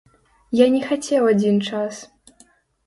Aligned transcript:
Я 0.59 0.65
не 0.77 0.81
хацеў 0.87 1.31
адзін 1.35 1.61
час. 1.69 2.03